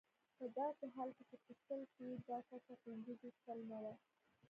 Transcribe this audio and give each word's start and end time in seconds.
په 0.37 0.45
داسې 0.57 0.85
حال 0.95 1.09
کې 1.15 1.23
چې 1.29 1.37
په 1.45 1.51
شل 1.63 1.81
کې 1.95 2.07
دا 2.29 2.37
کچه 2.49 2.73
پنځه 2.83 3.11
دېرش 3.19 3.35
سلنه 3.45 3.77
وه. 3.83 3.93